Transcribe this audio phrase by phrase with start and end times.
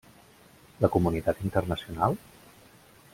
[0.85, 2.17] La comunitat internacional?